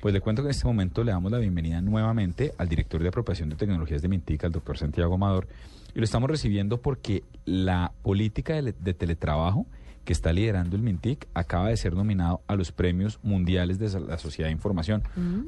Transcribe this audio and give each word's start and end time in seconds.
Pues 0.00 0.14
le 0.14 0.20
cuento 0.20 0.42
que 0.42 0.46
en 0.46 0.52
este 0.52 0.66
momento 0.66 1.04
le 1.04 1.12
damos 1.12 1.30
la 1.30 1.38
bienvenida 1.38 1.82
nuevamente 1.82 2.52
al 2.56 2.68
director 2.68 3.02
de 3.02 3.08
apropiación 3.08 3.50
de 3.50 3.56
tecnologías 3.56 4.00
de 4.00 4.08
Mintic, 4.08 4.44
al 4.44 4.52
doctor 4.52 4.78
Santiago 4.78 5.14
Amador, 5.14 5.46
y 5.94 5.98
lo 5.98 6.04
estamos 6.04 6.30
recibiendo 6.30 6.80
porque 6.80 7.22
la 7.44 7.92
política 8.02 8.54
de, 8.54 8.72
de 8.72 8.94
teletrabajo 8.94 9.66
que 10.04 10.14
está 10.14 10.32
liderando 10.32 10.76
el 10.76 10.82
Mintic 10.82 11.26
acaba 11.34 11.68
de 11.68 11.76
ser 11.76 11.92
nominado 11.92 12.40
a 12.46 12.56
los 12.56 12.72
premios 12.72 13.20
mundiales 13.22 13.78
de 13.78 14.00
la 14.00 14.16
Sociedad 14.16 14.48
de 14.48 14.52
Información. 14.52 15.02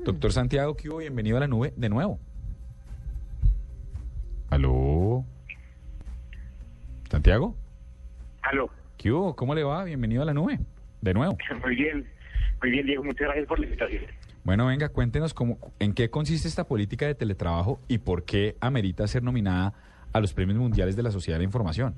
Doctor 0.04 0.32
Santiago, 0.32 0.76
¿qué 0.76 0.90
hubo? 0.90 0.98
Bienvenido 0.98 1.38
a 1.38 1.40
la 1.40 1.48
nube 1.48 1.72
de 1.76 1.88
nuevo. 1.88 2.20
¿Aló? 4.50 5.24
¿Santiago? 7.10 7.56
Aló. 8.42 8.68
¿Qué 8.98 9.10
hubo? 9.10 9.34
¿Cómo 9.34 9.54
le 9.54 9.64
va? 9.64 9.84
Bienvenido 9.84 10.20
a 10.20 10.26
la 10.26 10.34
nube. 10.34 10.60
De 11.00 11.14
nuevo. 11.14 11.38
Muy 11.64 11.74
bien. 11.74 12.06
Muy 12.60 12.70
bien, 12.70 12.86
Diego. 12.86 13.02
Muchas 13.02 13.28
gracias 13.28 13.46
por 13.46 13.58
la 13.58 13.64
invitación. 13.64 14.02
Bueno, 14.44 14.66
venga, 14.66 14.88
cuéntenos 14.88 15.34
cómo, 15.34 15.58
en 15.78 15.94
qué 15.94 16.10
consiste 16.10 16.48
esta 16.48 16.64
política 16.64 17.06
de 17.06 17.14
teletrabajo 17.14 17.80
y 17.86 17.98
por 17.98 18.24
qué 18.24 18.56
amerita 18.60 19.06
ser 19.06 19.22
nominada 19.22 19.72
a 20.12 20.20
los 20.20 20.34
premios 20.34 20.58
mundiales 20.58 20.96
de 20.96 21.02
la 21.02 21.10
Sociedad 21.12 21.36
de 21.36 21.42
la 21.42 21.46
Información. 21.46 21.94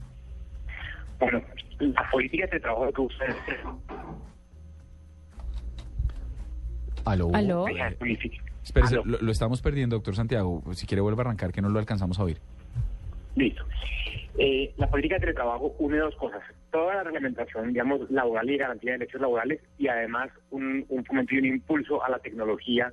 Bueno, 1.19 1.41
la 1.79 2.11
política 2.11 2.47
de 2.47 2.61
trabajo 2.61 2.93
que 2.93 3.01
ustedes 3.01 3.37
¿Aló? 7.05 7.31
¿Aló? 7.35 7.67
Espérese, 8.63 8.95
Aló. 8.95 9.05
lo, 9.05 9.19
lo 9.21 9.33
estamos 9.33 9.61
perdiendo, 9.61 9.97
doctor 9.97 10.17
Santiago. 10.17 10.63
Si 10.73 10.87
quiere 10.87 11.01
vuelva 11.03 11.23
a 11.23 11.27
arrancar, 11.27 11.53
que 11.53 11.61
no 11.63 11.69
lo 11.69 11.79
alcanzamos 11.79 12.19
a 12.19 12.25
oír. 12.25 12.41
Listo. 13.37 13.65
Eh, 14.37 14.73
la 14.77 14.89
política 14.89 15.17
de 15.17 15.21
teletrabajo 15.21 15.75
une 15.79 15.99
dos 15.99 16.15
cosas. 16.17 16.43
Toda 16.71 16.97
la 16.97 17.05
reglamentación, 17.05 17.73
digamos, 17.73 18.11
laboral 18.11 18.51
y 18.51 18.57
garantía 18.57 18.93
de 18.93 18.99
derechos 18.99 19.21
laborales 19.21 19.61
y 19.79 19.89
además 19.89 20.31
un, 20.51 20.85
un 20.89 21.05
y 21.31 21.39
un 21.39 21.45
impulso 21.45 22.03
a 22.05 22.11
la 22.11 22.19
tecnología 22.19 22.93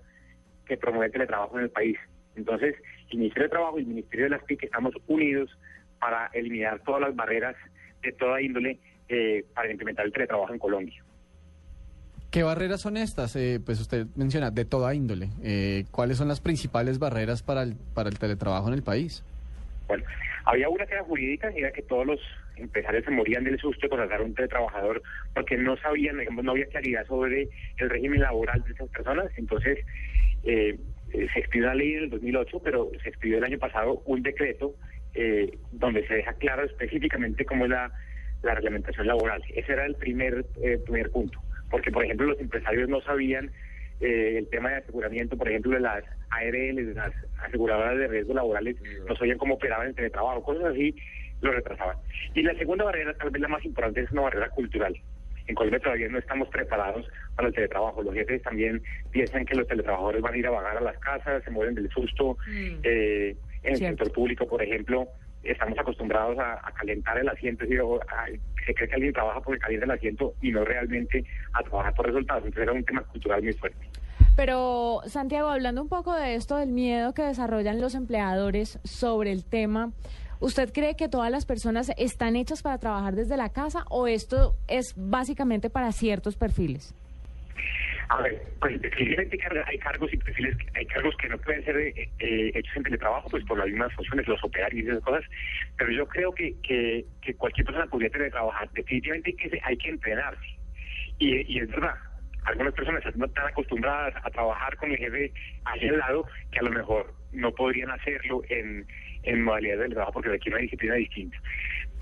que 0.65 0.77
promueve 0.77 1.07
el 1.07 1.11
teletrabajo 1.11 1.57
en 1.57 1.63
el 1.63 1.69
país. 1.69 1.97
Entonces, 2.35 2.75
el 3.11 3.17
Ministerio 3.17 3.47
de 3.47 3.49
Trabajo 3.49 3.79
y 3.79 3.81
el 3.81 3.87
Ministerio 3.87 4.25
de 4.25 4.31
las 4.31 4.45
TIC 4.45 4.63
estamos 4.63 4.93
unidos 5.07 5.49
para 5.99 6.27
eliminar 6.33 6.81
todas 6.83 7.01
las 7.01 7.15
barreras 7.15 7.55
de 8.01 8.11
toda 8.13 8.41
índole 8.41 8.79
eh, 9.09 9.45
para 9.53 9.69
implementar 9.69 10.05
el 10.05 10.13
teletrabajo 10.13 10.53
en 10.53 10.59
Colombia. 10.59 11.03
¿Qué 12.31 12.43
barreras 12.43 12.79
son 12.81 12.95
estas? 12.95 13.35
Eh, 13.35 13.59
pues 13.63 13.81
usted 13.81 14.07
menciona 14.15 14.51
de 14.51 14.63
toda 14.63 14.95
índole. 14.95 15.29
Eh, 15.43 15.85
¿Cuáles 15.91 16.17
son 16.17 16.29
las 16.29 16.39
principales 16.39 16.97
barreras 16.97 17.43
para 17.43 17.63
el, 17.63 17.75
para 17.93 18.09
el 18.09 18.17
teletrabajo 18.17 18.69
en 18.69 18.73
el 18.73 18.83
país? 18.83 19.23
Bueno, 19.87 20.03
había 20.45 20.69
una 20.69 20.85
que 20.85 20.93
era 20.93 21.03
jurídica 21.03 21.51
y 21.55 21.59
era 21.59 21.71
que 21.71 21.81
todos 21.81 22.05
los 22.05 22.19
empresarios 22.55 23.03
se 23.05 23.11
morían 23.11 23.43
del 23.43 23.59
susto 23.59 23.81
de 23.81 23.89
contratar 23.89 24.21
a 24.21 24.23
un 24.23 24.33
teletrabajador 24.33 25.01
porque 25.33 25.57
no 25.57 25.77
sabían, 25.77 26.19
digamos, 26.19 26.43
no 26.43 26.51
había 26.51 26.65
claridad 26.67 27.05
sobre 27.07 27.49
el 27.77 27.89
régimen 27.89 28.21
laboral 28.21 28.63
de 28.63 28.71
esas 28.73 28.89
personas. 28.89 29.31
Entonces, 29.37 29.79
eh, 30.43 30.77
eh, 31.13 31.27
se 31.33 31.39
expidió 31.39 31.65
una 31.65 31.75
ley 31.75 31.93
en 31.93 32.03
el 32.03 32.09
2008, 32.09 32.61
pero 32.63 32.91
se 33.03 33.09
expidió 33.09 33.37
el 33.37 33.43
año 33.43 33.59
pasado 33.59 34.01
un 34.05 34.23
decreto 34.23 34.75
eh, 35.13 35.57
donde 35.71 36.07
se 36.07 36.15
deja 36.15 36.33
claro 36.33 36.63
específicamente 36.63 37.43
cómo 37.43 37.65
es 37.65 37.71
la, 37.71 37.91
la 38.43 38.55
reglamentación 38.55 39.07
laboral. 39.07 39.43
Ese 39.53 39.73
era 39.73 39.85
el 39.85 39.95
primer, 39.95 40.45
eh, 40.63 40.79
primer 40.85 41.11
punto. 41.11 41.39
Porque, 41.69 41.91
por 41.91 42.03
ejemplo, 42.03 42.27
los 42.27 42.39
empresarios 42.39 42.89
no 42.89 43.01
sabían 43.01 43.51
eh, 44.01 44.37
el 44.37 44.47
tema 44.49 44.69
de 44.69 44.75
aseguramiento, 44.77 45.37
por 45.37 45.47
ejemplo, 45.47 45.71
de 45.71 45.79
las 45.79 46.03
ARL, 46.29 46.75
de 46.75 46.93
las 46.93 47.13
aseguradoras 47.43 47.97
de 47.97 48.07
riesgos 48.07 48.35
laborales, 48.35 48.75
no 49.07 49.15
sabían 49.15 49.37
cómo 49.37 49.55
operaban 49.55 49.87
el 49.87 49.95
teletrabajo, 49.95 50.43
cosas 50.43 50.65
así 50.65 50.95
lo 51.41 51.51
retrasaban. 51.51 51.97
Y 52.33 52.43
la 52.43 52.53
segunda 52.55 52.85
barrera, 52.85 53.13
tal 53.15 53.29
vez 53.29 53.41
la 53.41 53.47
más 53.47 53.65
importante, 53.65 54.01
es 54.01 54.11
una 54.11 54.21
barrera 54.23 54.49
cultural. 54.49 54.95
En 55.47 55.55
Colombia 55.55 55.79
todavía 55.79 56.07
no 56.07 56.19
estamos 56.19 56.47
preparados 56.49 57.07
para 57.35 57.47
el 57.47 57.53
teletrabajo. 57.53 58.03
Los 58.03 58.13
jefes 58.13 58.41
también 58.43 58.81
piensan 59.11 59.45
que 59.45 59.55
los 59.55 59.67
teletrabajadores 59.67 60.21
van 60.21 60.33
a 60.33 60.37
ir 60.37 60.47
a 60.47 60.51
vagar 60.51 60.77
a 60.77 60.81
las 60.81 60.97
casas, 60.99 61.43
se 61.43 61.51
mueren 61.51 61.75
del 61.75 61.89
susto. 61.89 62.37
Eh, 62.47 63.35
en 63.63 63.71
el 63.71 63.77
Cierto. 63.77 64.03
sector 64.05 64.13
público, 64.13 64.47
por 64.47 64.61
ejemplo, 64.61 65.07
estamos 65.43 65.77
acostumbrados 65.77 66.37
a, 66.39 66.53
a 66.67 66.71
calentar 66.73 67.17
el 67.17 67.27
asiento, 67.29 67.63
decir, 67.65 67.81
se 68.65 68.73
cree 68.73 68.87
que 68.87 68.95
alguien 68.95 69.13
trabaja 69.13 69.41
porque 69.41 69.59
calienta 69.59 69.85
el 69.85 69.91
asiento 69.91 70.35
y 70.41 70.51
no 70.51 70.63
realmente 70.63 71.23
a 71.53 71.63
trabajar 71.63 71.93
por 71.95 72.05
resultados. 72.05 72.43
Entonces 72.45 72.63
era 72.63 72.73
un 72.73 72.83
tema 72.83 73.01
cultural 73.03 73.41
muy 73.41 73.53
fuerte. 73.53 73.90
Pero, 74.35 75.01
Santiago, 75.07 75.49
hablando 75.49 75.81
un 75.81 75.89
poco 75.89 76.15
de 76.15 76.35
esto, 76.35 76.55
del 76.55 76.71
miedo 76.71 77.13
que 77.13 77.23
desarrollan 77.23 77.81
los 77.81 77.95
empleadores 77.95 78.79
sobre 78.83 79.31
el 79.31 79.43
tema, 79.43 79.91
¿usted 80.39 80.71
cree 80.71 80.95
que 80.95 81.09
todas 81.09 81.29
las 81.29 81.45
personas 81.45 81.91
están 81.97 82.35
hechas 82.35 82.61
para 82.61 82.77
trabajar 82.77 83.15
desde 83.15 83.35
la 83.35 83.49
casa 83.49 83.83
o 83.89 84.07
esto 84.07 84.55
es 84.67 84.93
básicamente 84.95 85.69
para 85.69 85.91
ciertos 85.91 86.37
perfiles? 86.37 86.95
A 88.07 88.21
ver, 88.21 88.41
pues 88.59 88.81
definitivamente 88.81 89.37
hay 89.65 89.77
cargos 89.77 90.13
y 90.13 90.17
perfiles, 90.17 90.57
hay 90.75 90.85
cargos 90.85 91.15
que 91.15 91.29
no 91.29 91.37
pueden 91.37 91.63
ser 91.63 91.77
eh, 91.77 92.09
eh, 92.19 92.51
hechos 92.55 92.75
en 92.75 92.83
teletrabajo, 92.83 93.29
pues 93.29 93.43
por 93.45 93.57
las 93.57 93.67
mismas 93.67 93.93
funciones, 93.93 94.27
los 94.27 94.43
operarios 94.43 94.85
y 94.85 94.89
esas 94.89 95.03
cosas, 95.03 95.23
pero 95.77 95.91
yo 95.91 96.05
creo 96.07 96.33
que, 96.33 96.55
que, 96.61 97.33
cualquier 97.35 97.65
persona 97.65 97.85
podría 97.87 98.09
teletrabajar. 98.09 98.69
Definitivamente 98.71 99.29
hay 99.29 99.35
que, 99.35 99.61
hay 99.63 99.77
que 99.77 99.89
entrenarse. 99.89 100.45
Y 101.19 101.59
es 101.59 101.69
verdad, 101.69 101.95
algunas 102.45 102.73
personas 102.73 103.05
están 103.05 103.47
acostumbradas 103.47 104.13
a 104.23 104.29
trabajar 104.29 104.75
con 104.77 104.91
el 104.91 104.97
jefe 104.97 105.31
ahí 105.65 105.87
al 105.87 105.97
lado 105.97 106.25
que 106.51 106.59
a 106.59 106.63
lo 106.63 106.71
mejor 106.71 107.13
no 107.31 107.51
podrían 107.53 107.91
hacerlo 107.91 108.41
en, 108.49 108.85
en 109.23 109.43
modalidades 109.43 109.89
de 109.89 109.95
trabajo 109.95 110.13
porque 110.13 110.29
requiere 110.29 110.55
una 110.55 110.63
disciplina 110.63 110.95
distinta. 110.95 111.37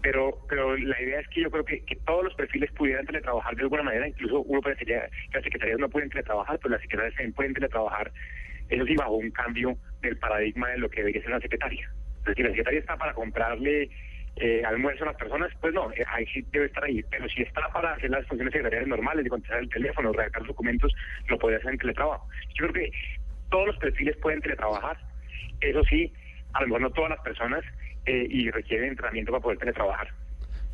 Pero 0.02 0.40
pero 0.48 0.78
la 0.78 1.02
idea 1.02 1.20
es 1.20 1.28
que 1.28 1.42
yo 1.42 1.52
creo 1.52 1.66
que, 1.66 1.84
todos 2.06 2.24
los 2.24 2.34
perfiles 2.36 2.72
pudieran 2.72 3.06
teletrabajar 3.06 3.56
de 3.56 3.64
alguna 3.64 3.84
manera, 3.84 4.08
incluso 4.08 4.42
uno 4.42 4.62
pensaría 4.62 5.02
que 5.02 5.36
las 5.36 5.44
secretarías 5.44 5.80
no 5.80 5.90
pueden 5.90 6.10
teletrabajar, 6.10 6.58
pero 6.60 6.72
las 6.74 6.82
secretarias 6.82 7.16
también 7.16 7.34
pueden 7.34 7.54
teletrabajar, 7.54 8.12
eso 8.70 8.86
sí, 8.86 8.96
bajo 8.96 9.16
un 9.16 9.32
cambio 9.32 9.78
del 10.02 10.18
paradigma 10.18 10.70
de 10.70 10.78
lo 10.78 10.90
que 10.90 11.02
debería 11.02 11.22
ser 11.22 11.32
una 11.32 11.42
secretaria. 11.42 11.92
Entonces, 12.20 12.36
si 12.38 12.44
la 12.44 12.50
secretaria 12.50 12.80
está 12.80 12.98
para 12.98 13.14
comprarle 13.14 13.90
eh, 14.40 14.64
almuerzo 14.66 15.04
a 15.04 15.08
las 15.08 15.16
personas, 15.18 15.52
pues 15.62 15.74
no, 15.74 15.92
eh, 15.92 16.04
ahí 16.08 16.26
sí 16.34 16.46
debe 16.52 16.66
estar 16.68 16.84
ahí. 16.84 17.04
Pero 17.10 17.28
si 17.30 17.42
está 17.44 17.68
para 17.74 17.94
hacer 17.94 18.10
las 18.10 18.26
funciones 18.28 18.52
secretariales 18.54 18.88
normales, 18.88 19.24
de 19.24 19.30
contestar 19.30 19.60
el 19.60 19.70
teléfono, 19.70 20.12
redactar 20.14 20.46
documentos, 20.46 20.94
lo 21.28 21.38
puede 21.38 21.58
hacer 21.58 21.72
en 21.72 21.78
teletrabajo. 21.78 22.28
Yo 22.56 22.68
creo 22.68 22.74
que 22.86 22.92
todos 23.50 23.68
los 23.68 23.78
perfiles 23.78 24.16
pueden 24.18 24.42
teletrabajar, 24.42 24.98
eso 25.62 25.84
sí, 25.84 26.14
a 26.54 26.62
lo 26.62 26.68
mejor 26.68 26.82
no 26.82 26.90
todas 26.92 27.10
las 27.12 27.20
personas, 27.22 27.64
eh, 28.06 28.26
y 28.30 28.50
requieren 28.50 28.90
entrenamiento 28.90 29.32
para 29.32 29.42
poder 29.44 29.58
teletrabajar. 29.60 30.08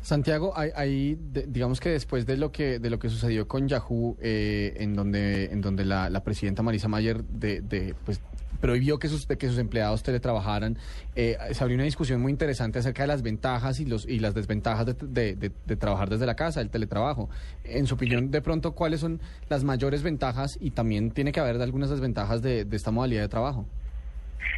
Santiago, 0.00 0.54
de- 0.56 1.46
digamos 1.48 1.80
que 1.80 1.88
después 1.88 2.26
de 2.26 2.36
lo 2.36 2.52
que 2.52 2.78
de 2.78 2.90
lo 2.90 2.98
que 2.98 3.08
sucedió 3.08 3.48
con 3.48 3.66
Yahoo, 3.66 4.16
eh, 4.22 4.74
en 4.78 4.94
donde 4.94 5.46
en 5.46 5.60
donde 5.60 5.84
la, 5.84 6.08
la 6.10 6.22
presidenta 6.22 6.62
Marisa 6.62 6.86
Mayer 6.86 7.24
de, 7.24 7.60
de, 7.62 7.94
pues 8.04 8.20
prohibió 8.60 8.98
que 8.98 9.08
sus 9.08 9.26
que 9.26 9.48
sus 9.48 9.58
empleados 9.58 10.02
teletrabajaran, 10.02 10.76
eh, 11.14 11.36
se 11.52 11.62
abrió 11.62 11.76
una 11.76 11.84
discusión 11.84 12.20
muy 12.20 12.32
interesante 12.32 12.78
acerca 12.78 13.02
de 13.02 13.08
las 13.08 13.22
ventajas 13.22 13.80
y 13.80 13.84
los 13.86 14.06
y 14.08 14.18
las 14.18 14.34
desventajas 14.34 14.86
de, 14.86 15.34
de- 15.36 15.76
trabajar 15.76 16.08
desde 16.08 16.26
la 16.26 16.36
casa, 16.36 16.60
el 16.60 16.70
teletrabajo. 16.70 17.28
En 17.64 17.86
su 17.86 17.94
opinión, 17.94 18.30
de 18.30 18.40
pronto, 18.40 18.72
¿cuáles 18.72 19.00
son 19.00 19.20
las 19.48 19.64
mayores 19.64 20.02
ventajas 20.02 20.58
y 20.60 20.70
también 20.70 21.10
tiene 21.10 21.32
que 21.32 21.40
haber 21.40 21.60
algunas 21.60 21.90
desventajas 21.90 22.42
de, 22.42 22.66
esta 22.72 22.90
modalidad 22.90 23.22
de 23.22 23.28
trabajo? 23.28 23.66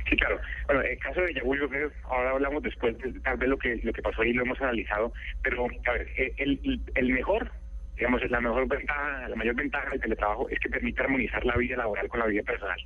Sí, 0.09 0.17
claro. 0.17 0.39
Bueno, 0.67 0.83
el 0.83 0.99
caso 0.99 1.21
de 1.21 1.35
Yahoo, 1.35 1.55
yo 1.55 1.69
creo, 1.69 1.91
ahora 2.05 2.31
hablamos 2.31 2.63
después 2.63 2.97
de 2.99 3.13
tal 3.21 3.37
vez 3.37 3.49
lo 3.49 3.59
que 3.59 3.81
lo 3.83 3.93
que 3.93 4.03
pasó 4.03 4.23
ahí 4.23 4.33
lo 4.33 4.43
hemos 4.43 4.61
analizado, 4.61 5.13
pero 5.43 5.67
a 5.87 5.93
ver, 5.93 6.09
eh, 6.17 6.33
el, 6.39 6.81
el 6.95 7.09
mejor, 7.13 7.51
digamos, 7.97 8.23
es 8.23 8.31
la 8.31 8.41
mejor 8.41 8.69
ventaja, 8.69 9.29
la 9.29 9.37
mayor 9.37 9.55
ventaja 9.55 9.91
del 9.91 10.01
teletrabajo 10.01 10.49
es 10.49 10.59
que 10.61 10.69
permite 10.69 11.03
armonizar 11.03 11.45
la 11.45 11.57
vida 11.57 11.77
laboral 11.77 12.09
con 12.09 12.21
la 12.21 12.27
vida 12.27 12.43
personal. 12.43 12.79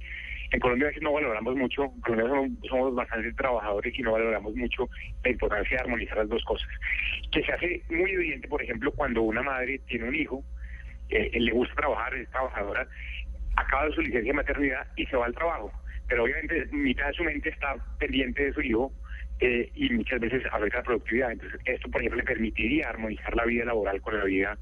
En 0.52 0.60
Colombia 0.60 0.87
a 0.87 0.90
veces 0.90 1.02
no 1.02 1.12
valoramos 1.12 1.56
mucho, 1.56 1.84
en 1.84 2.00
Colombia 2.02 2.28
somos, 2.28 2.50
somos 2.69 2.94
bastante 2.94 3.32
trabajadores 3.32 3.99
y 3.99 4.02
no 4.02 4.12
valoramos 4.12 4.54
mucho 4.54 4.88
la 5.25 5.31
importancia 5.31 5.76
de 5.76 5.82
armonizar 5.82 6.19
las 6.19 6.28
dos 6.28 6.44
cosas. 6.44 6.69
Que 7.31 7.43
se 7.43 7.52
hace 7.52 7.82
muy 7.88 8.10
evidente, 8.10 8.49
por 8.49 8.62
ejemplo, 8.62 8.93
cuando 8.93 9.22
una 9.22 9.43
madre 9.43 9.81
tiene 9.87 10.08
un 10.08 10.14
hijo, 10.14 10.44
eh, 11.08 11.31
le 11.40 11.52
gusta 11.52 11.75
trabajar, 11.75 12.14
es 12.14 12.28
trabajadora, 12.31 12.87
acaba 13.56 13.90
su 13.94 14.02
licencia 14.02 14.32
de 14.32 14.37
maternidad 14.37 14.87
y 14.96 15.06
se 15.06 15.16
va 15.16 15.26
al 15.26 15.34
trabajo. 15.34 15.72
Pero 16.08 16.25
obviamente 16.25 16.66
mitad 16.72 17.06
de 17.06 17.12
su 17.14 17.25
mente 17.25 17.48
está 17.48 17.75
pendiente 17.98 18.44
de 18.44 18.52
su 18.52 18.60
hijo 18.60 18.93
eh, 19.40 19.70
y 19.75 19.90
muchas 19.90 20.20
veces 20.20 20.43
afecta 20.52 20.78
la 20.78 20.84
productividad. 20.84 21.32
Entonces, 21.32 21.60
esto, 21.64 21.90
por 21.90 22.00
ejemplo, 22.02 22.19
le 22.19 22.25
permitiría 22.25 22.90
armonizar 22.90 23.34
la 23.34 23.46
vida 23.46 23.64
laboral 23.64 24.00
con 24.02 24.19
la 24.19 24.25
vida 24.25 24.58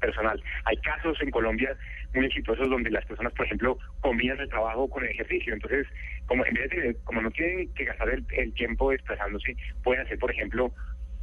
personal. 0.00 0.42
Hay 0.64 0.76
casos 0.78 1.20
en 1.20 1.30
Colombia 1.30 1.76
muy 2.16 2.26
exitosos 2.26 2.68
donde 2.68 2.90
las 2.90 3.04
personas, 3.04 3.32
por 3.34 3.46
ejemplo, 3.46 3.78
combinan 4.00 4.40
el 4.40 4.48
trabajo 4.48 4.88
con 4.88 5.04
el 5.04 5.10
ejercicio. 5.10 5.54
Entonces, 5.54 5.86
como 6.26 6.44
en 6.44 6.54
vez 6.54 6.70
de 6.70 6.96
como 7.04 7.22
no 7.22 7.30
tienen 7.30 7.72
que 7.74 7.84
gastar 7.84 8.10
el, 8.10 8.26
el 8.30 8.52
tiempo 8.54 8.90
desplazándose, 8.90 9.56
pueden 9.84 10.04
hacer, 10.04 10.18
por 10.18 10.30
ejemplo, 10.30 10.72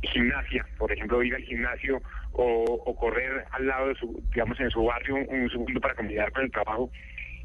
gimnasia, 0.04 0.66
por 0.78 0.92
ejemplo, 0.92 1.24
ir 1.24 1.36
al 1.36 1.44
gimnasio 1.44 2.01
o, 2.34 2.95
correr 3.00 3.45
al 3.51 3.68
lado 3.68 3.88
de 3.90 3.95
su, 3.95 4.24
digamos, 4.34 4.60
en 4.60 4.69
su 4.69 4.84
barrio 4.84 5.16
un, 5.16 5.28
un 5.30 5.50
segundo 5.50 5.80
para 5.81 5.95
combinar 5.95 6.31
con 6.31 6.44
el 6.44 6.51
trabajo. 6.51 6.92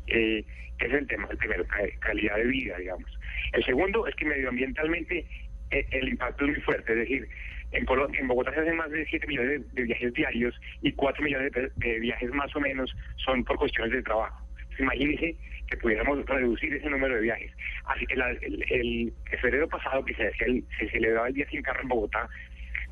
Eh, 0.07 0.45
ese 0.79 0.87
es 0.87 0.95
el 0.95 1.07
tema, 1.09 1.29
el 1.31 1.37
primero, 1.39 1.67
ca- 1.67 1.89
calidad 2.01 2.37
de 2.37 2.45
vida, 2.47 2.77
digamos. 2.79 3.19
El 3.53 3.65
segundo 3.65 4.07
es 4.07 4.15
que 4.15 4.25
medioambientalmente 4.25 5.27
eh, 5.71 5.87
el 5.91 6.09
impacto 6.09 6.45
es 6.45 6.53
muy 6.53 6.61
fuerte, 6.63 6.93
es 6.93 6.99
decir, 7.01 7.29
en, 7.73 7.87
en 8.19 8.29
Bogotá 8.29 8.53
se 8.55 8.61
hacen 8.61 8.77
más 8.77 8.91
de 8.91 9.05
7 9.07 9.27
millones 9.27 9.51
de, 9.51 9.67
de 9.73 9.83
viajes 9.83 10.13
diarios 10.15 10.61
y 10.83 10.93
4 10.93 11.23
millones 11.25 11.53
de, 11.53 11.71
de 11.77 12.01
viajes 12.01 12.31
más 12.33 12.55
o 12.57 12.61
menos 12.61 12.95
son 13.17 13.45
por 13.45 13.57
cuestiones 13.57 13.93
de 13.93 14.03
trabajo. 14.03 14.39
Entonces, 14.57 14.81
Imagínense 14.81 15.37
que 15.69 15.77
pudiéramos 15.77 16.25
reducir 16.27 16.73
ese 16.73 16.89
número 16.89 17.15
de 17.17 17.21
viajes. 17.23 17.53
Así 17.87 18.07
que 18.07 18.17
la- 18.17 18.31
el, 18.31 18.65
el, 18.71 19.13
el 19.31 19.39
febrero 19.39 19.69
pasado 19.69 20.05
que 20.05 20.15
se, 20.15 20.33
el- 20.47 20.65
se 20.79 20.89
celebraba 20.91 21.29
el 21.29 21.35
Día 21.35 21.47
Sin 21.51 21.63
Carro 21.63 21.83
en 21.83 21.89
Bogotá, 21.89 22.29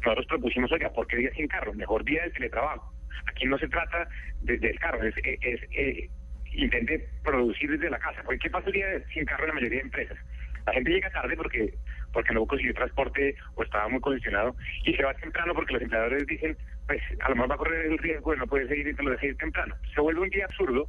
nosotros 0.05 0.27
propusimos, 0.27 0.71
oiga, 0.73 0.91
¿por 0.93 1.07
qué 1.07 1.17
Día 1.17 1.31
Sin 1.35 1.47
Carro? 1.49 1.73
Mejor 1.73 2.05
Día 2.05 2.23
del 2.23 2.33
Teletrabajo. 2.35 2.93
Aquí 3.27 3.47
no 3.47 3.57
se 3.59 3.69
trata 3.69 4.09
de- 4.43 4.59
del 4.59 4.79
carro, 4.79 5.03
es, 5.07 5.15
es, 5.25 5.39
es, 5.43 5.61
eh, 5.73 6.11
intente 6.53 7.09
producir 7.25 7.71
desde 7.71 7.91
la 7.91 7.99
casa. 7.99 8.23
Porque 8.25 8.39
¿qué 8.41 8.51
pasa 8.51 8.67
el 8.67 8.73
día 8.75 8.87
sin 9.13 9.25
carro 9.25 9.45
en 9.45 9.49
la 9.49 9.55
mayoría 9.55 9.79
de 9.79 9.85
empresas? 9.85 10.19
La 10.67 10.73
gente 10.75 10.91
llega 10.91 11.11
tarde 11.11 11.37
porque 11.37 11.75
porque 12.17 12.33
no 12.33 12.47
consiguió 12.47 12.73
transporte 12.73 13.37
o 13.57 13.63
estaba 13.63 13.89
muy 13.89 14.01
condicionado 14.01 14.57
y 14.87 14.95
se 14.95 15.03
va 15.03 15.13
temprano 15.13 15.53
porque 15.53 15.75
los 15.75 15.83
empleadores 15.83 16.27
dicen, 16.27 16.57
pues 16.87 17.03
a 17.21 17.29
lo 17.29 17.35
mejor 17.35 17.51
va 17.51 17.55
a 17.57 17.59
correr 17.59 17.87
el 17.93 17.99
riesgo 17.99 18.33
de 18.33 18.39
no 18.39 18.47
poder 18.47 18.69
seguir 18.69 18.89
y 18.89 18.95
te 18.95 19.03
lo 19.03 19.11
deja 19.11 19.27
ir 19.27 19.37
temprano. 19.37 19.75
Se 19.95 20.01
vuelve 20.01 20.23
un 20.23 20.31
día 20.31 20.47
absurdo 20.47 20.89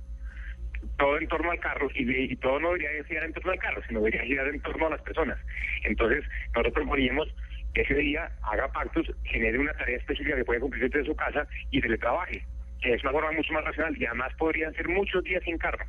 todo 0.97 1.17
en 1.17 1.27
torno 1.27 1.51
al 1.51 1.59
carro 1.59 1.89
y, 1.93 2.31
y 2.31 2.35
todo 2.37 2.61
no 2.61 2.71
debería 2.71 3.03
girar 3.03 3.25
en 3.25 3.33
torno 3.33 3.51
al 3.51 3.59
carro, 3.59 3.81
sino 3.89 3.99
debería 3.99 4.23
girar 4.23 4.47
en 4.47 4.61
torno 4.61 4.87
a 4.87 4.91
las 4.91 5.01
personas. 5.01 5.37
Entonces, 5.83 6.23
nosotros 6.55 6.73
proponíamos 6.75 7.27
que 7.73 7.81
ese 7.81 7.95
día 7.95 8.31
haga 8.43 8.71
pactos, 8.71 9.11
genere 9.25 9.59
una 9.59 9.73
tarea 9.73 9.97
específica 9.97 10.37
que 10.37 10.45
pueda 10.45 10.61
cumplir 10.61 10.89
desde 10.89 11.07
su 11.07 11.15
casa 11.17 11.45
y 11.71 11.81
teletrabaje, 11.81 12.41
que 12.81 12.93
es 12.93 13.03
una 13.03 13.11
forma 13.11 13.31
mucho 13.31 13.53
más 13.53 13.63
racional 13.63 13.95
y 13.97 14.05
además 14.05 14.33
podrían 14.37 14.73
ser 14.73 14.87
muchos 14.87 15.23
días 15.23 15.43
sin 15.43 15.57
carro. 15.57 15.85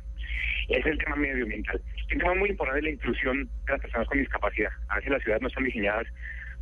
Es 0.67 0.85
el 0.85 0.97
tema 0.97 1.15
medioambiental. 1.15 1.81
Un 2.11 2.17
tema 2.19 2.35
muy 2.35 2.49
importante 2.49 2.79
es 2.79 2.83
la 2.85 2.91
inclusión 2.91 3.49
de 3.65 3.71
las 3.73 3.81
personas 3.81 4.07
con 4.07 4.19
discapacidad. 4.19 4.71
A 4.89 4.95
veces 4.95 5.11
las 5.11 5.21
ciudades 5.23 5.41
no 5.41 5.47
están 5.47 5.63
diseñadas 5.63 6.07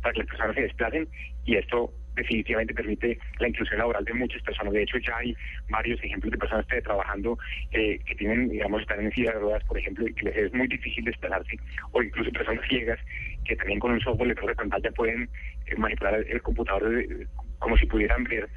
para 0.02 0.12
que 0.12 0.20
las 0.20 0.28
personas 0.28 0.54
se 0.54 0.62
desplacen 0.62 1.08
y 1.44 1.56
esto 1.56 1.92
definitivamente 2.14 2.74
permite 2.74 3.18
la 3.38 3.48
inclusión 3.48 3.78
laboral 3.78 4.04
de 4.04 4.12
muchas 4.14 4.42
personas. 4.42 4.72
De 4.72 4.82
hecho, 4.82 4.98
ya 4.98 5.16
hay 5.18 5.36
varios 5.68 6.02
ejemplos 6.02 6.32
de 6.32 6.38
personas 6.38 6.66
trabajando 6.82 7.38
eh, 7.70 8.00
que 8.04 8.14
tienen, 8.16 8.48
digamos, 8.48 8.82
están 8.82 9.00
en 9.00 9.12
silla 9.12 9.32
de 9.32 9.38
ruedas, 9.38 9.62
por 9.64 9.78
ejemplo, 9.78 10.06
y 10.06 10.14
que 10.14 10.24
les 10.24 10.36
es 10.36 10.52
muy 10.52 10.66
difícil 10.66 11.04
desplazarse, 11.04 11.56
o 11.92 12.02
incluso 12.02 12.30
personas 12.32 12.66
ciegas 12.68 12.98
que 13.44 13.54
también 13.56 13.78
con 13.78 13.92
un 13.92 14.00
software 14.00 14.28
lector 14.28 14.48
de 14.48 14.56
pantalla 14.56 14.90
pueden 14.92 15.30
eh, 15.66 15.76
manipular 15.76 16.14
el, 16.14 16.26
el 16.26 16.42
computador 16.42 16.88
de- 16.88 17.26
como 17.60 17.76
si 17.76 17.86
pudieran 17.86 18.24
ver. 18.24 18.48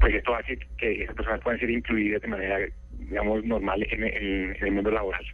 Pues 0.00 0.14
esto 0.14 0.34
hace 0.34 0.58
que 0.76 1.02
esas 1.02 1.14
personas 1.16 1.40
puedan 1.40 1.58
ser 1.60 1.70
incluidas 1.70 2.22
de 2.22 2.28
manera, 2.28 2.58
digamos, 2.98 3.44
normal 3.44 3.86
en, 3.90 4.04
el- 4.04 4.56
en 4.56 4.64
el 4.64 4.72
mundo 4.72 4.90
laboral. 4.90 5.24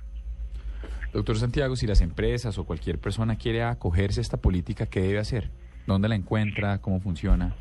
Doctor 1.13 1.37
Santiago, 1.37 1.77
si 1.77 1.87
las 1.87 2.01
empresas 2.01 2.59
o 2.59 2.65
cualquier 2.67 2.99
persona 2.99 3.37
quiere 3.37 3.63
acogerse 3.63 4.21
a 4.21 4.23
esta 4.23 4.37
política, 4.39 4.87
¿qué 4.87 5.01
debe 5.01 5.19
hacer? 5.19 5.51
¿Dónde 5.87 6.09
la 6.09 6.15
encuentra? 6.17 6.81
¿Cómo 6.81 6.99
funciona? 7.01 7.55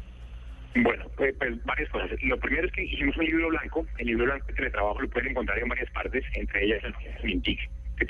Bueno, 0.76 1.06
pues, 1.18 1.36
pues, 1.38 1.64
varias 1.66 1.88
cosas. 1.92 2.10
Lo 2.24 2.40
primero 2.40 2.66
es 2.66 2.74
que 2.74 2.84
hicimos 2.84 3.16
un 3.18 3.26
libro 3.26 3.50
blanco. 3.50 3.86
El 4.00 4.08
libro 4.08 4.26
blanco 4.26 4.48
de 4.48 4.54
teletrabajo 4.54 5.02
lo 5.02 5.10
pueden 5.10 5.30
encontrar 5.32 5.60
en 5.60 5.68
varias 5.70 5.92
partes, 5.92 6.24
entre 6.34 6.66
ellas 6.66 6.82
el 6.84 6.96
Mintic, 7.24 7.60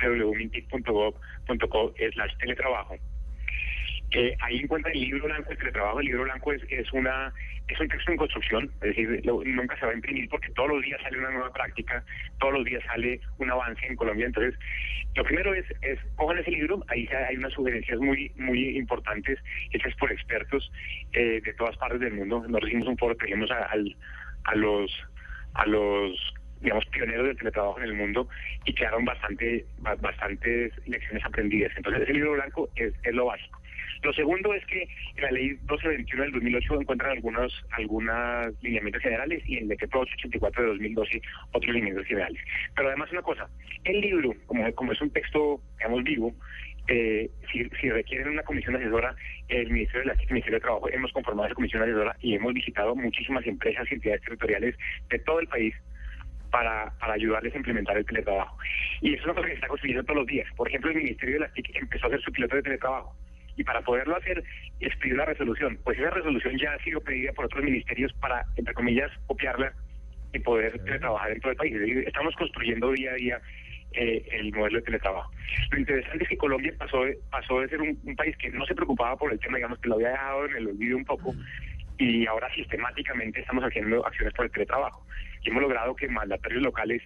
www.mintic.gov.co 0.02 1.94
slash 2.14 2.38
teletrabajo. 2.40 2.96
Ahí 4.42 4.60
encuentran 4.60 4.94
el 4.96 5.02
libro 5.02 5.26
blanco 5.26 5.50
de 5.50 5.56
teletrabajo. 5.56 6.00
El 6.00 6.06
libro 6.08 6.24
blanco 6.24 6.54
es, 6.54 6.62
una 6.94 7.34
es 7.68 7.80
un 7.80 7.88
texto 7.88 8.12
en 8.12 8.18
construcción, 8.18 8.66
es 8.82 8.96
decir, 8.96 9.22
nunca 9.46 9.78
se 9.80 9.86
va 9.86 9.92
a 9.92 9.96
imprimir 9.96 10.28
porque 10.30 10.50
todos 10.52 10.70
los 10.70 10.82
días 10.84 11.02
sale 11.02 11.18
una 11.18 11.32
nueva 11.32 11.52
práctica, 11.54 12.04
todos 12.40 12.54
los 12.56 12.66
días 12.66 12.84
sale 12.86 13.22
un 13.38 13.50
avance 13.50 13.86
en 13.88 13.96
Colombia. 13.96 14.26
Entonces, 14.26 14.54
lo 15.16 15.24
primero 15.24 15.54
es, 15.54 15.66
es 15.82 16.00
cojan 16.16 16.38
ese 16.40 16.52
libro, 16.52 16.84
ahí 16.90 17.08
hay 17.30 17.38
unas 17.38 17.54
sugerencias 17.54 18.00
muy 18.00 18.32
muy 18.36 18.78
importantes 18.78 19.40
hechas 19.72 19.96
por 19.96 20.12
expertos 20.12 20.72
eh, 21.14 21.42
de 21.44 21.54
todas 21.54 21.78
partes 21.78 22.00
del 22.02 22.14
mundo. 22.14 22.40
Nosotros 22.42 22.70
hicimos 22.70 22.88
un 22.88 22.98
foro, 22.98 23.16
trajimos 23.16 23.50
a, 23.52 23.70
a 24.44 24.56
los 24.56 24.92
a 25.54 25.66
los 25.66 26.34
digamos 26.62 26.86
pioneros 26.88 27.28
del 27.28 27.38
teletrabajo 27.38 27.78
en 27.80 27.86
el 27.86 27.94
mundo 27.94 28.28
y 28.66 28.74
quedaron 28.74 29.06
bastante 29.06 29.66
ba- 29.80 29.96
bastantes 29.96 30.72
lecciones 30.88 31.24
aprendidas. 31.26 31.72
Entonces, 31.76 32.04
ese 32.04 32.14
libro 32.14 32.34
blanco 32.34 32.70
es, 32.76 32.94
es 33.04 33.14
lo 33.14 33.26
básico. 33.26 33.62
Lo 34.04 34.12
segundo 34.14 34.54
es 34.54 34.66
que 34.66 34.84
en 35.16 35.24
la 35.24 35.32
ley 35.32 35.50
1221 35.50 36.24
del 36.24 36.32
2008 36.34 36.82
encuentran 36.82 37.12
algunos 37.12 37.66
algunas 37.72 38.54
lineamientos 38.62 39.02
generales 39.02 39.42
y 39.46 39.58
en 39.58 39.64
el 39.64 39.70
decreto 39.70 40.00
884 40.00 40.62
de 40.62 40.70
2012 40.70 41.22
otros 41.54 41.74
lineamientos 41.74 42.08
generales. 42.08 42.42
Pero 42.76 42.90
además 42.90 43.12
una 43.12 43.22
cosa, 43.22 43.50
el 43.86 44.02
libro, 44.02 44.34
como, 44.46 44.92
es 44.92 45.02
un 45.02 45.10
texto, 45.12 45.62
digamos, 45.78 46.04
vivo, 46.04 46.36
eh, 46.88 47.30
si, 47.50 47.64
si 47.80 47.90
requieren 47.90 48.28
una 48.28 48.44
comisión 48.44 48.76
asesora, 48.76 49.16
el 49.48 49.70
Ministerio 49.72 50.02
de 50.02 50.08
la 50.08 50.22
el 50.22 50.30
Ministerio 50.30 50.60
de 50.60 50.64
Trabajo 50.64 50.90
hemos 50.90 51.14
conformado 51.14 51.48
esa 51.48 51.56
comisión 51.56 51.82
asesora 51.82 52.16
y 52.20 52.36
hemos 52.36 52.54
visitado 52.54 52.96
muchísimas 52.96 53.46
empresas 53.48 53.88
y 53.90 53.96
entidades 53.96 54.22
territoriales 54.22 54.76
de 55.10 55.20
todo 55.20 55.40
el 55.40 55.48
país 55.48 55.74
para, 56.52 56.94
para 57.00 57.14
ayudarles 57.14 57.54
a 57.54 57.58
implementar 57.58 57.98
el 57.98 58.06
teletrabajo. 58.06 58.58
Y 59.02 59.14
eso 59.14 59.22
es 59.22 59.26
una 59.26 59.34
cosa 59.34 59.48
que 59.48 59.54
se 59.54 59.56
está 59.56 59.68
construyendo 59.68 60.04
todos 60.04 60.20
los 60.20 60.28
días. 60.28 60.48
Por 60.56 60.68
ejemplo, 60.68 60.92
el 60.92 60.98
Ministerio 60.98 61.36
de 61.36 61.40
las 61.40 61.54
TIC 61.54 61.76
empezó 61.76 62.06
a 62.06 62.08
hacer 62.10 62.22
su 62.22 62.32
piloto 62.32 62.56
de 62.58 62.64
teletrabajo. 62.64 63.16
Y 63.56 63.64
para 63.64 63.82
poderlo 63.82 64.16
hacer, 64.16 64.44
es 64.80 64.96
pedir 64.98 65.14
una 65.14 65.26
resolución. 65.26 65.78
Pues 65.84 66.00
esa 66.00 66.10
resolución 66.10 66.58
ya 66.58 66.74
ha 66.74 66.84
sido 66.84 67.02
pedida 67.02 67.32
por 67.34 67.46
otros 67.46 67.64
ministerios 67.64 68.14
para, 68.14 68.46
entre 68.56 68.74
comillas, 68.74 69.12
copiarla 69.28 69.74
y 70.34 70.40
poder 70.40 70.84
teletrabajar 70.84 71.32
en 71.32 71.40
todo 71.40 71.52
el 71.52 71.58
país. 71.58 71.76
Estamos 72.08 72.36
construyendo 72.36 72.92
día 72.92 73.12
a 73.12 73.16
día 73.16 73.42
eh, 73.94 74.26
el 74.32 74.52
modelo 74.54 74.80
de 74.80 74.86
teletrabajo. 74.86 75.32
Lo 75.72 75.80
interesante 75.80 76.24
es 76.24 76.30
que 76.30 76.38
Colombia 76.38 76.74
pasó 76.78 77.04
de, 77.04 77.18
pasó 77.30 77.62
de 77.62 77.70
ser 77.70 77.80
un, 77.80 78.00
un 78.04 78.16
país 78.16 78.36
que 78.38 78.50
no 78.50 78.66
se 78.66 78.74
preocupaba 78.74 79.16
por 79.16 79.32
el 79.32 79.40
tema, 79.40 79.58
digamos, 79.58 79.80
que 79.80 79.90
lo 79.90 79.96
había 79.96 80.10
dejado 80.10 80.46
en 80.46 80.56
el 80.56 80.68
olvido 80.68 80.98
un 80.98 81.06
poco, 81.06 81.36
y 82.00 82.26
ahora 82.26 82.52
sistemáticamente 82.56 83.42
estamos 83.42 83.64
haciendo 83.64 84.06
acciones 84.06 84.34
por 84.34 84.46
el 84.46 84.52
teletrabajo. 84.52 85.06
Y 85.44 85.50
hemos 85.50 85.62
logrado 85.62 85.96
que 85.96 86.08
mandatarios 86.08 86.64
locales 86.64 87.02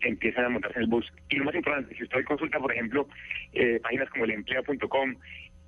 empiecen 0.00 0.44
a 0.44 0.48
montarse 0.48 0.78
en 0.78 0.84
el 0.84 0.90
bus. 0.90 1.12
Y 1.28 1.36
lo 1.36 1.44
más 1.44 1.54
importante, 1.54 1.94
si 1.96 2.04
usted 2.04 2.24
consulta, 2.24 2.58
por 2.58 2.72
ejemplo, 2.72 3.08
eh, 3.52 3.80
páginas 3.82 4.08
como 4.10 4.24
el 4.24 4.30
empleo.com, 4.32 5.16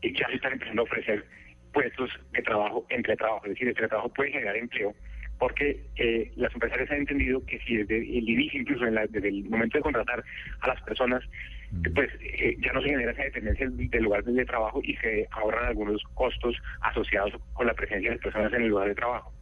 eh, 0.03 0.13
ya 0.19 0.27
se 0.29 0.35
están 0.35 0.53
empezando 0.53 0.83
a 0.83 0.85
ofrecer 0.85 1.25
puestos 1.73 2.11
de 2.33 2.43
trabajo 2.43 2.85
en 2.91 3.03
teletrabajo. 3.03 3.47
Es 3.47 3.53
decir, 3.53 3.69
el 3.69 3.75
teletrabajo 3.75 4.13
puede 4.13 4.31
generar 4.33 4.57
empleo 4.57 4.95
porque 5.39 5.85
eh, 5.97 6.31
las 6.37 6.53
empresarias 6.55 6.89
han 6.93 6.99
entendido 6.99 7.45
que 7.47 7.59
si 7.61 7.77
desde 7.79 7.97
el 7.97 8.29
inicio, 8.29 8.61
incluso 8.61 8.85
en 8.87 8.95
la- 8.95 9.07
desde 9.09 9.29
el 9.29 9.45
momento 9.51 9.79
de 9.79 9.83
contratar 9.83 10.23
a 10.61 10.69
las 10.69 10.81
personas, 10.83 11.23
eh, 11.85 11.91
pues 11.95 12.11
eh, 12.21 12.57
ya 12.65 12.73
no 12.73 12.81
se 12.83 12.91
genera 12.91 13.11
esa 13.11 13.23
dependencia 13.25 13.69
del 13.69 14.03
lugar 14.05 14.23
de 14.23 14.45
trabajo 14.45 14.81
y 14.85 14.95
se 14.97 15.27
ahorran 15.33 15.65
algunos 15.67 16.01
costos 16.15 16.55
asociados 16.83 17.33
con 17.55 17.67
la 17.67 17.75
presencia 17.75 18.11
de 18.11 18.17
las 18.17 18.23
personas 18.23 18.53
en 18.53 18.63
el 18.63 18.69
lugar 18.69 18.87
de 18.89 18.95
trabajo. 18.95 19.33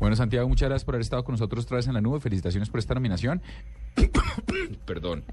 Bueno, 0.00 0.16
Santiago, 0.16 0.48
muchas 0.48 0.68
gracias 0.68 0.84
por 0.84 0.94
haber 0.96 1.02
estado 1.02 1.24
con 1.24 1.34
nosotros 1.34 1.64
otra 1.64 1.76
vez 1.76 1.86
en 1.86 1.94
la 1.94 2.00
nube. 2.00 2.20
Felicitaciones 2.20 2.68
por 2.68 2.80
esta 2.80 2.94
nominación. 2.94 3.40
Perdón. 4.86 5.24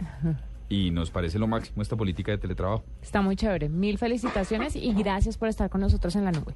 Y 0.70 0.92
nos 0.92 1.12
parece 1.12 1.40
lo 1.40 1.48
máximo 1.48 1.82
esta 1.82 1.96
política 1.96 2.32
de 2.32 2.38
teletrabajo. 2.38 2.84
Está 3.02 3.22
muy 3.22 3.36
chévere. 3.36 3.70
Mil 3.70 3.98
felicitaciones 3.98 4.76
y 4.76 4.94
gracias 4.94 5.38
por 5.38 5.48
estar 5.48 5.70
con 5.70 5.82
nosotros 5.82 6.16
en 6.16 6.26
la 6.26 6.32
nube. 6.32 6.56